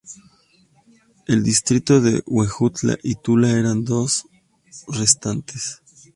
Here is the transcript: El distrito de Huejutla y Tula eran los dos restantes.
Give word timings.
El 1.27 1.43
distrito 1.43 2.01
de 2.01 2.23
Huejutla 2.25 2.97
y 3.03 3.13
Tula 3.13 3.51
eran 3.51 3.81
los 3.81 3.85
dos 3.85 4.25
restantes. 4.87 5.83